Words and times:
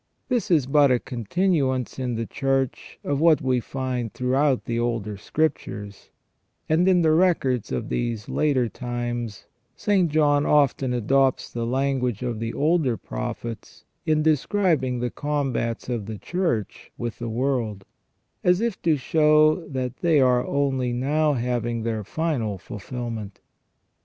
This 0.29 0.49
is 0.49 0.65
but 0.65 0.89
a 0.89 0.97
continuance 0.97 1.99
in 1.99 2.15
the 2.15 2.25
Church 2.25 2.97
of 3.03 3.19
what 3.21 3.39
we 3.39 3.59
find 3.59 4.11
throughout 4.11 4.65
the 4.65 4.79
older 4.79 5.15
Scriptures, 5.15 6.09
and 6.67 6.87
in 6.87 7.03
the 7.03 7.11
records 7.11 7.71
of 7.71 7.87
these 7.89 8.27
later 8.27 8.67
times 8.67 9.45
St. 9.75 10.09
John 10.11 10.43
often 10.43 10.91
adopts 10.91 11.53
the 11.53 11.67
language 11.67 12.23
of 12.23 12.39
the 12.39 12.51
older 12.51 12.97
prophets 12.97 13.85
in 14.03 14.23
describing 14.23 15.01
the 15.01 15.11
combats 15.11 15.87
of 15.87 16.07
the 16.07 16.17
Church 16.17 16.91
with 16.97 17.19
the 17.19 17.29
world, 17.29 17.85
as 18.43 18.59
if 18.59 18.81
to 18.81 18.97
show 18.97 19.67
that 19.67 19.97
they 19.97 20.19
are 20.19 20.43
only 20.47 20.91
now 20.91 21.33
having 21.33 21.83
their 21.83 22.03
final 22.03 22.57
fulfilment. 22.57 23.39